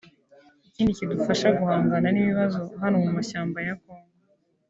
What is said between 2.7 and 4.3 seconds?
hano mu mashyamba ya Kongo